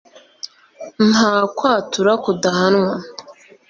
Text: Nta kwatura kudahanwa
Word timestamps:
Nta 1.11 1.33
kwatura 1.57 2.11
kudahanwa 2.23 2.93